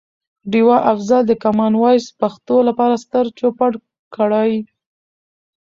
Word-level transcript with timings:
ډیوه 0.51 0.77
افضل 0.91 1.21
د 1.27 1.31
کمان 1.43 1.73
وایس 1.77 2.05
پښتو 2.21 2.55
لپاره 2.67 2.95
ستر 3.03 3.25
چوپړ 3.39 3.71
کړي. 4.15 4.53